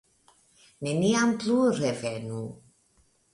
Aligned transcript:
Neniam 0.87 1.35
plu 1.43 1.59
revenu! 1.81 2.41